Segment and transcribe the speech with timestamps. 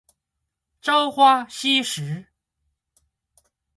[0.81, 2.25] 朝花夕拾